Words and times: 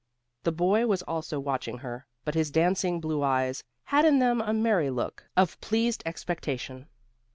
The 0.45 0.51
boy 0.51 0.87
was 0.87 1.03
also 1.03 1.39
watching 1.39 1.77
her, 1.77 2.07
but 2.25 2.33
his 2.33 2.49
dancing 2.49 2.99
blue 2.99 3.21
eyes 3.21 3.63
had 3.83 4.03
in 4.03 4.17
them 4.17 4.41
a 4.41 4.51
merry 4.51 4.89
look 4.89 5.29
of 5.37 5.61
pleased 5.61 6.01
expectation. 6.07 6.87